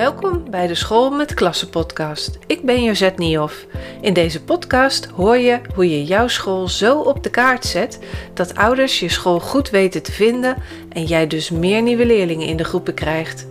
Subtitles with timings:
[0.00, 2.38] Welkom bij de School met Klassen podcast.
[2.46, 3.66] Ik ben Josette Niehoff.
[4.00, 7.98] In deze podcast hoor je hoe je jouw school zo op de kaart zet
[8.34, 10.56] dat ouders je school goed weten te vinden
[10.88, 13.46] en jij dus meer nieuwe leerlingen in de groepen krijgt.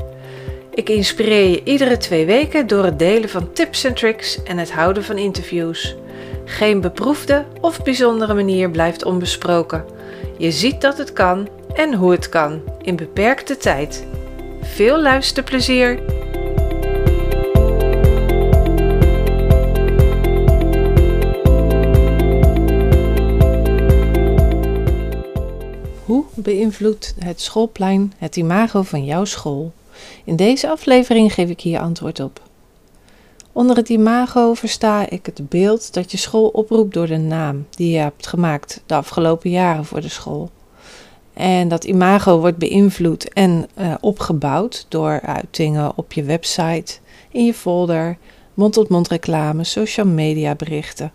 [0.73, 4.71] Ik inspireer je iedere twee weken door het delen van tips en tricks en het
[4.71, 5.95] houden van interviews.
[6.45, 9.85] Geen beproefde of bijzondere manier blijft onbesproken.
[10.37, 14.07] Je ziet dat het kan en hoe het kan in beperkte tijd.
[14.61, 16.18] Veel luisterplezier!
[26.09, 29.71] Hoe beïnvloedt het schoolplein het imago van jouw school?
[30.23, 32.41] In deze aflevering geef ik hier antwoord op.
[33.51, 37.91] Onder het imago versta ik het beeld dat je school oproept door de naam die
[37.91, 40.49] je hebt gemaakt de afgelopen jaren voor de school.
[41.33, 46.97] En dat imago wordt beïnvloed en uh, opgebouwd door uitingen op je website,
[47.31, 48.17] in je folder,
[48.53, 51.11] mond-tot-mond reclame, social media berichten.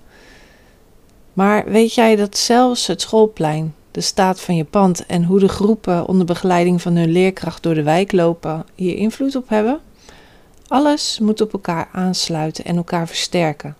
[1.32, 5.48] Maar weet jij dat zelfs het schoolplein, de staat van je pand en hoe de
[5.48, 9.80] groepen onder begeleiding van hun leerkracht door de wijk lopen hier invloed op hebben?
[10.68, 13.76] Alles moet op elkaar aansluiten en elkaar versterken.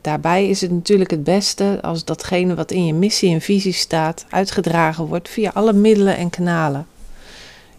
[0.00, 4.26] Daarbij is het natuurlijk het beste als datgene wat in je missie en visie staat
[4.30, 6.86] uitgedragen wordt via alle middelen en kanalen.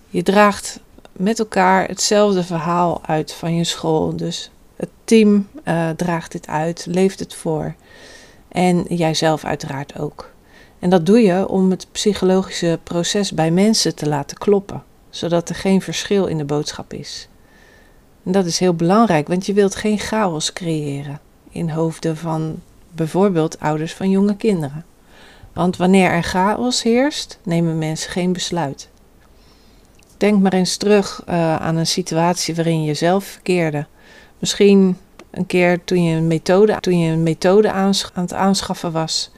[0.09, 0.79] Je draagt
[1.11, 4.15] met elkaar hetzelfde verhaal uit van je school.
[4.15, 7.75] Dus het team uh, draagt dit uit, leeft het voor.
[8.47, 10.35] En jijzelf uiteraard ook.
[10.79, 15.55] En dat doe je om het psychologische proces bij mensen te laten kloppen, zodat er
[15.55, 17.27] geen verschil in de boodschap is.
[18.23, 22.61] En dat is heel belangrijk, want je wilt geen chaos creëren in hoofden van
[22.91, 24.85] bijvoorbeeld ouders van jonge kinderen.
[25.53, 28.89] Want wanneer er chaos heerst, nemen mensen geen besluit.
[30.17, 33.85] Denk maar eens terug uh, aan een situatie waarin je zelf verkeerde.
[34.39, 34.97] Misschien
[35.31, 39.31] een keer toen je een methode, toen je een methode aan het aanschaffen was.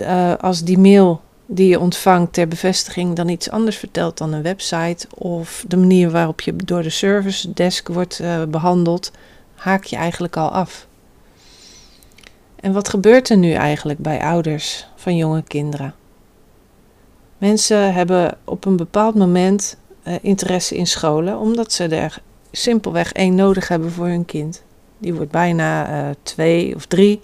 [0.00, 4.42] Uh, als die mail die je ontvangt ter bevestiging dan iets anders vertelt dan een
[4.42, 9.10] website of de manier waarop je door de service desk wordt uh, behandeld,
[9.54, 10.86] haak je eigenlijk al af.
[12.56, 15.94] En wat gebeurt er nu eigenlijk bij ouders van jonge kinderen?
[17.38, 23.34] Mensen hebben op een bepaald moment uh, interesse in scholen, omdat ze er simpelweg één
[23.34, 24.62] nodig hebben voor hun kind.
[24.98, 27.20] Die wordt bijna twee of drie.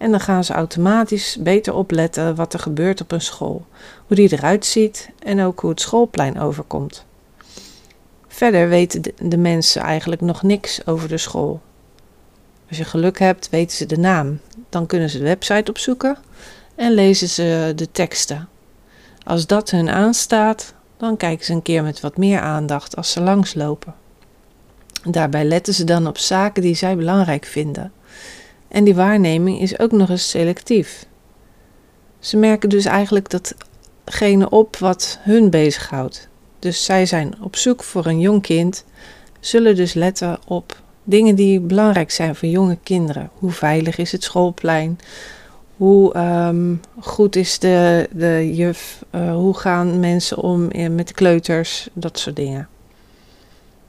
[0.00, 3.66] En dan gaan ze automatisch beter opletten wat er gebeurt op een school.
[4.06, 7.04] Hoe die eruit ziet en ook hoe het schoolplein overkomt.
[8.28, 11.60] Verder weten de, mensen eigenlijk nog niks over de school.
[12.68, 14.40] Als je geluk hebt, weten ze de naam.
[14.68, 16.16] Dan kunnen ze de website opzoeken
[16.74, 18.48] en lezen ze de teksten.
[19.24, 23.20] Als dat hun aanstaat, dan kijken ze een keer met wat meer aandacht als ze
[23.20, 23.94] langslopen.
[25.04, 27.92] Daarbij letten ze dan op zaken die zij belangrijk vinden.
[28.70, 31.06] En die waarneming is ook nog eens selectief.
[32.18, 36.28] Ze merken dus eigenlijk datgene op wat hun bezighoudt.
[36.58, 38.84] Dus zij zijn op zoek voor een jong kind,
[39.40, 43.30] zullen dus letten op dingen die belangrijk zijn voor jonge kinderen.
[43.34, 44.98] Hoe veilig is het schoolplein?
[45.76, 49.04] Hoe um, goed is de, de juf?
[49.14, 51.88] Uh, hoe gaan mensen om met de kleuters?
[51.92, 52.68] Dat soort dingen.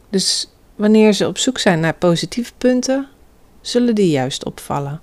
[0.09, 3.07] Dus wanneer ze op zoek zijn naar positieve punten,
[3.61, 5.01] zullen die juist opvallen.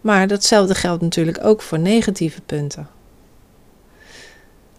[0.00, 2.88] Maar datzelfde geldt natuurlijk ook voor negatieve punten.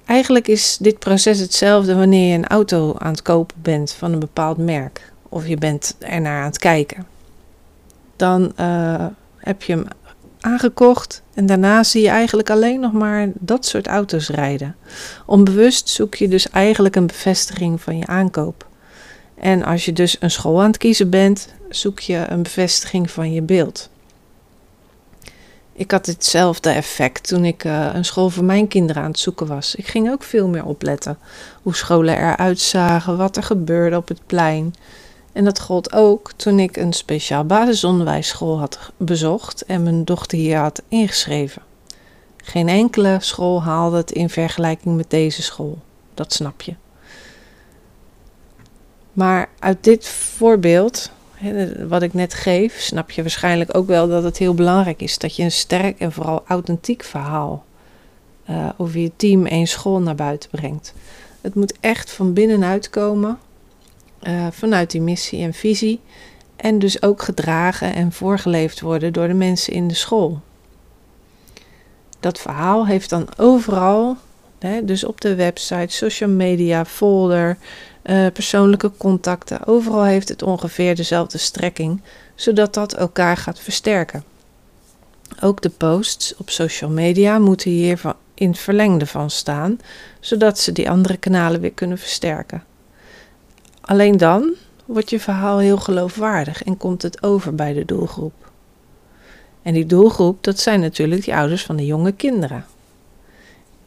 [0.05, 4.19] Eigenlijk is dit proces hetzelfde wanneer je een auto aan het kopen bent van een
[4.19, 7.07] bepaald merk of je bent ernaar aan het kijken.
[8.15, 9.05] Dan uh,
[9.37, 9.85] heb je hem
[10.39, 14.75] aangekocht en daarna zie je eigenlijk alleen nog maar dat soort auto's rijden.
[15.25, 18.68] Onbewust zoek je dus eigenlijk een bevestiging van je aankoop.
[19.39, 23.33] En als je dus een school aan het kiezen bent, zoek je een bevestiging van
[23.33, 23.89] je beeld.
[25.73, 29.47] Ik had hetzelfde effect toen ik uh, een school voor mijn kinderen aan het zoeken
[29.47, 29.75] was.
[29.75, 31.17] Ik ging ook veel meer opletten
[31.61, 34.75] hoe scholen eruit zagen, wat er gebeurde op het plein.
[35.33, 40.57] En dat gold ook toen ik een speciaal basisonderwijsschool had bezocht en mijn dochter hier
[40.57, 41.61] had ingeschreven.
[42.37, 45.77] Geen enkele school haalde het in vergelijking met deze school.
[46.13, 46.73] Dat snap je.
[49.13, 51.11] Maar uit dit voorbeeld,
[51.87, 55.35] wat ik net geef, snap je waarschijnlijk ook wel dat het heel belangrijk is dat
[55.35, 57.65] je een sterk en vooral authentiek verhaal
[58.49, 60.93] uh, over je team en school naar buiten brengt.
[61.41, 63.39] Het moet echt van binnenuit komen
[64.21, 65.99] uh, vanuit die missie en visie.
[66.55, 70.39] En dus ook gedragen en voorgeleefd worden door de mensen in de school.
[72.19, 74.17] Dat verhaal heeft dan overal
[74.59, 74.85] Hè?
[74.85, 77.57] Dus op de website, social media, folder,
[78.03, 79.65] uh, persoonlijke contacten.
[79.67, 82.01] Overal heeft het ongeveer dezelfde strekking,
[82.35, 84.23] zodat dat elkaar gaat versterken.
[85.41, 88.01] Ook de posts op social media moeten hier
[88.33, 89.79] in verlengde van staan,
[90.19, 92.63] zodat ze die andere kanalen weer kunnen versterken.
[93.81, 94.53] Alleen dan
[94.85, 98.51] wordt je verhaal heel geloofwaardig en komt het over bij de doelgroep.
[99.61, 102.65] En die doelgroep, dat zijn natuurlijk die ouders van de jonge kinderen.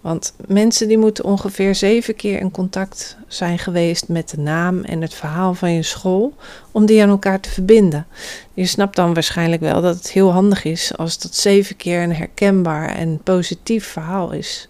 [0.02, 5.02] Want mensen die moeten ongeveer zeven keer in contact zijn geweest met de naam en
[5.02, 6.34] het verhaal van je school
[6.70, 8.06] om die aan elkaar te verbinden.
[8.54, 12.14] Je snapt dan waarschijnlijk wel dat het heel handig is als dat zeven keer een
[12.14, 14.68] herkenbaar en positief verhaal is.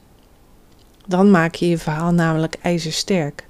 [1.06, 3.46] Dan maak je je verhaal namelijk ijzersterk.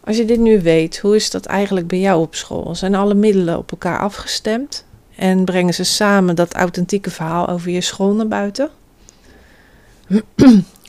[0.00, 2.74] Als je dit nu weet, hoe is dat eigenlijk bij jou op school?
[2.74, 4.84] Zijn alle middelen op elkaar afgestemd
[5.16, 8.70] en brengen ze samen dat authentieke verhaal over je school naar buiten?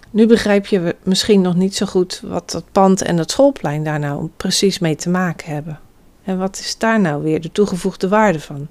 [0.10, 4.00] Nu begrijp je misschien nog niet zo goed wat dat pand en dat schoolplein daar
[4.00, 5.80] nou precies mee te maken hebben.
[6.24, 8.68] En wat is daar nou weer de toegevoegde waarde van?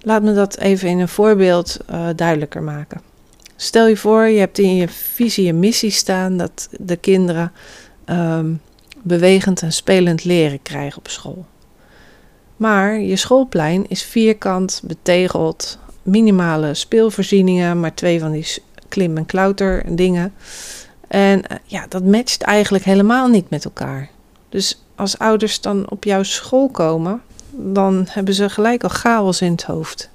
[0.00, 3.00] Laat me dat even in een voorbeeld uh, duidelijker maken.
[3.56, 7.52] Stel je voor, je hebt in je visie en missie staan dat de kinderen
[8.06, 8.60] um,
[9.02, 11.46] bewegend en spelend leren krijgen op school.
[12.56, 18.46] Maar je schoolplein is vierkant, betegeld, minimale speelvoorzieningen, maar twee van die
[18.92, 20.32] klim- en klauter dingen.
[21.08, 24.10] En eh, ja, dat matcht eigenlijk helemaal niet met elkaar.
[24.48, 29.52] Dus als ouders dan op jouw school komen, dan hebben ze gelijk al chaos in
[29.52, 30.10] het hoofd.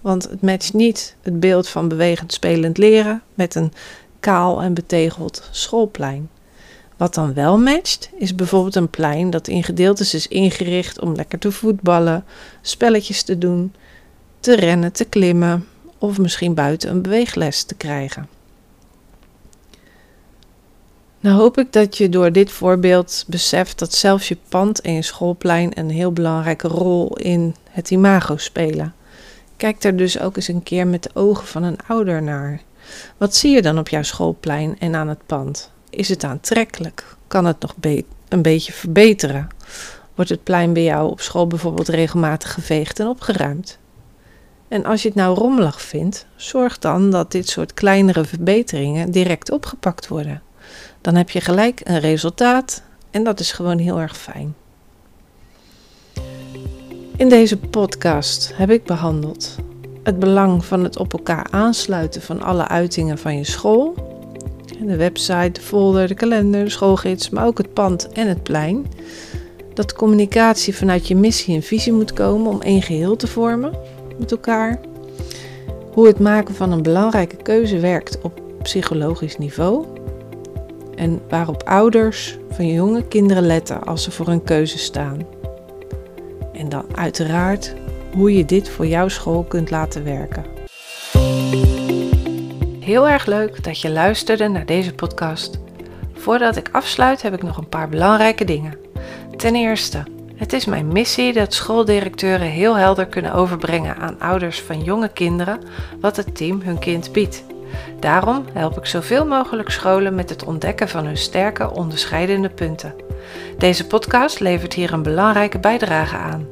[0.00, 3.72] Want het matcht niet het beeld van bewegend spelend leren met een
[4.20, 6.28] kaal en betegeld schoolplein.
[6.96, 11.38] Wat dan wel matcht, is bijvoorbeeld een plein dat in gedeeltes is ingericht om lekker
[11.38, 12.24] te voetballen,
[12.62, 13.74] spelletjes te doen,
[14.40, 15.66] te rennen, te klimmen
[15.98, 18.28] of misschien buiten een beweegles te krijgen.
[21.20, 25.02] Nou hoop ik dat je door dit voorbeeld beseft dat zelfs je pand en je
[25.02, 28.94] schoolplein een heel belangrijke rol in het imago spelen.
[29.56, 32.60] Kijk er dus ook eens een keer met de ogen van een ouder naar.
[33.16, 35.70] Wat zie je dan op jouw schoolplein en aan het pand?
[35.90, 37.16] Is het aantrekkelijk?
[37.26, 37.74] Kan het nog
[38.28, 39.48] een beetje verbeteren?
[40.14, 43.78] Wordt het plein bij jou op school bijvoorbeeld regelmatig geveegd en opgeruimd?
[44.68, 49.50] En als je het nou rommelig vindt, zorg dan dat dit soort kleinere verbeteringen direct
[49.50, 50.42] opgepakt worden.
[51.00, 54.54] Dan heb je gelijk een resultaat en dat is gewoon heel erg fijn.
[57.16, 59.56] In deze podcast heb ik behandeld
[60.02, 63.94] het belang van het op elkaar aansluiten van alle uitingen van je school.
[64.80, 68.86] De website, de folder, de kalender, de schoolgids, maar ook het pand en het plein.
[69.74, 73.72] Dat communicatie vanuit je missie en visie moet komen om één geheel te vormen
[74.18, 74.80] met elkaar.
[75.92, 79.86] Hoe het maken van een belangrijke keuze werkt op psychologisch niveau.
[80.94, 85.18] En waarop ouders van jonge kinderen letten als ze voor een keuze staan.
[86.52, 87.74] En dan uiteraard
[88.14, 90.44] hoe je dit voor jouw school kunt laten werken.
[92.80, 95.58] Heel erg leuk dat je luisterde naar deze podcast.
[96.12, 98.76] Voordat ik afsluit heb ik nog een paar belangrijke dingen.
[99.36, 100.02] Ten eerste,
[100.38, 105.60] het is mijn missie dat schooldirecteuren heel helder kunnen overbrengen aan ouders van jonge kinderen
[106.00, 107.44] wat het team hun kind biedt.
[108.00, 112.94] Daarom help ik zoveel mogelijk scholen met het ontdekken van hun sterke onderscheidende punten.
[113.58, 116.46] Deze podcast levert hier een belangrijke bijdrage aan.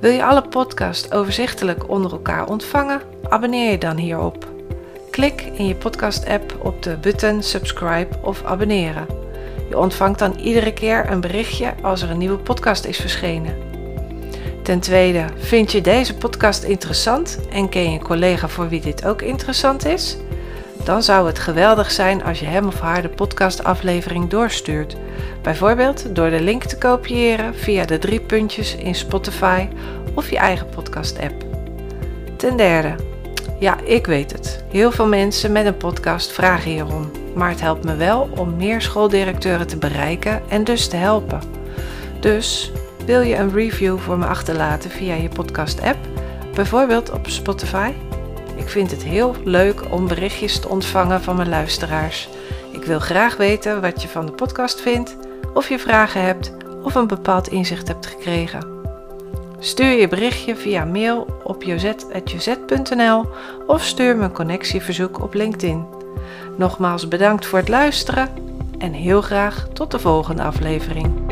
[0.00, 3.00] Wil je alle podcasts overzichtelijk onder elkaar ontvangen?
[3.28, 4.48] Abonneer je dan hierop.
[5.10, 9.19] Klik in je podcast-app op de button subscribe of abonneren.
[9.70, 13.54] Je ontvangt dan iedere keer een berichtje als er een nieuwe podcast is verschenen.
[14.62, 19.04] Ten tweede, vind je deze podcast interessant en ken je een collega voor wie dit
[19.04, 20.16] ook interessant is?
[20.84, 24.96] Dan zou het geweldig zijn als je hem of haar de podcastaflevering doorstuurt.
[25.42, 29.68] Bijvoorbeeld door de link te kopiëren via de drie puntjes in Spotify
[30.14, 31.44] of je eigen podcast-app.
[32.36, 32.94] Ten derde,
[33.60, 34.64] ja, ik weet het.
[34.68, 37.10] Heel veel mensen met een podcast vragen hierom.
[37.34, 41.40] Maar het helpt me wel om meer schooldirecteuren te bereiken en dus te helpen.
[42.20, 42.72] Dus
[43.06, 45.98] wil je een review voor me achterlaten via je podcast-app,
[46.54, 47.92] bijvoorbeeld op Spotify?
[48.56, 52.28] Ik vind het heel leuk om berichtjes te ontvangen van mijn luisteraars.
[52.72, 55.16] Ik wil graag weten wat je van de podcast vindt,
[55.54, 56.52] of je vragen hebt
[56.82, 58.79] of een bepaald inzicht hebt gekregen.
[59.62, 63.26] Stuur je berichtje via mail op jozet.jozet.nl
[63.66, 65.86] of stuur me een connectieverzoek op LinkedIn.
[66.58, 68.28] Nogmaals bedankt voor het luisteren
[68.78, 71.29] en heel graag tot de volgende aflevering.